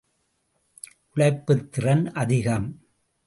உழைப்புத் 1.15 1.71
திறன் 1.71 2.11
அதிகம். 2.11 2.67